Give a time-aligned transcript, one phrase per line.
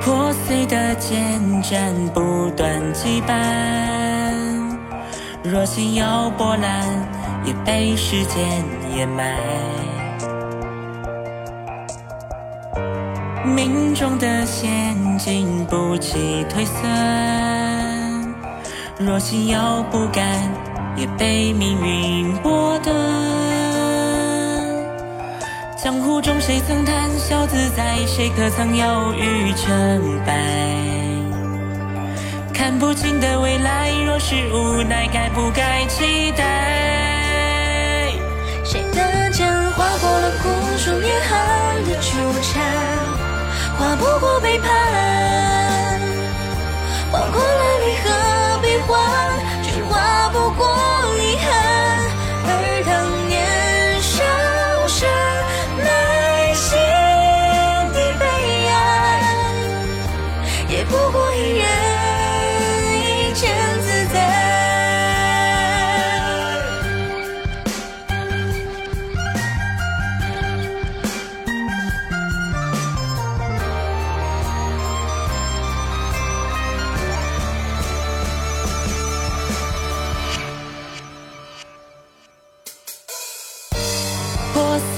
[0.00, 3.34] 破碎的剑斩不断羁绊，
[5.42, 6.04] 若心有
[6.38, 6.86] 波澜，
[7.44, 8.64] 也被时间
[8.96, 9.36] 掩埋。
[13.44, 18.34] 命中的陷阱不期退散，
[18.98, 20.24] 若心有不甘，
[20.96, 22.59] 也被命运剥
[25.90, 30.32] 江湖中谁曾谈笑自在，谁可曾犹豫成败？
[32.54, 38.12] 看不清的未来，若是无奈，该不该期待？
[38.62, 42.62] 谁的剑划过了枯树严寒的纠缠？
[43.76, 44.68] 划不过背叛，
[47.10, 48.08] 划过了离合
[48.62, 48.96] 悲欢，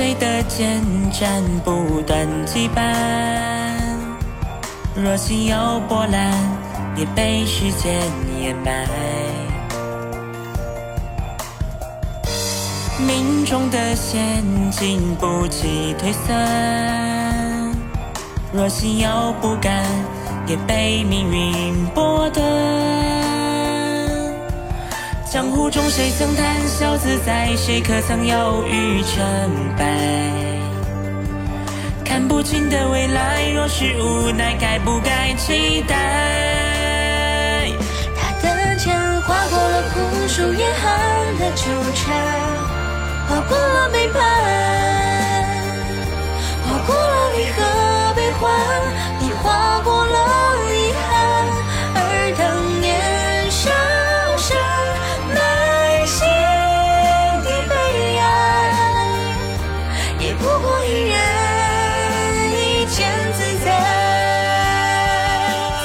[0.00, 0.80] 碎的剑
[1.12, 2.80] 斩不断羁绊，
[4.94, 6.32] 若心有波澜，
[6.96, 8.00] 也被时间
[8.40, 8.88] 掩埋。
[13.06, 17.70] 命中的陷阱不期退散，
[18.54, 19.84] 若心有不甘，
[20.46, 22.09] 也被命运剥
[25.50, 29.84] 江湖中谁曾谈笑自在，谁可曾犹豫成败？
[32.04, 37.68] 看不清的未来，若是无奈，该不该期待？
[38.14, 41.64] 他的剑划过了枯树严寒的纠
[41.96, 42.14] 缠，
[43.26, 43.58] 划过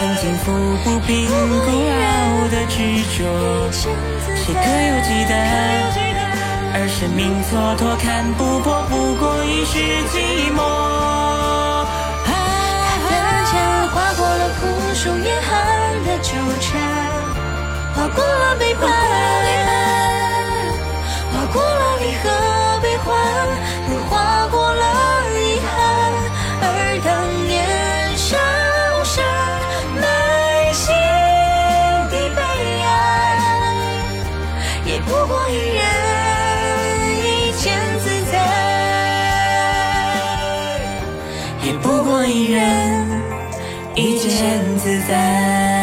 [0.00, 0.44] 曾经抚
[0.82, 2.80] 不平孤傲的执
[3.18, 3.20] 着，
[3.70, 3.84] 谁
[4.48, 5.32] 可有记得？
[6.72, 9.76] 而生命蹉跎，看不破，不过一世
[10.08, 10.58] 寂寞。
[12.24, 12.32] 他
[13.04, 13.12] 的
[13.44, 13.52] 剑
[13.92, 15.52] 划过了枯树严寒
[16.06, 16.32] 的纠
[16.62, 16.80] 缠，
[17.92, 18.88] 划过了背叛，
[41.64, 43.06] 也不过一人
[43.94, 45.79] 一剑自在。